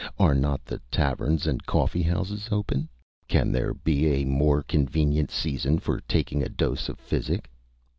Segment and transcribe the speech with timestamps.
[0.17, 2.89] Are not the taverns and coffee houses open?
[3.27, 7.51] Can there be a more convenient season for taking a dose of physic?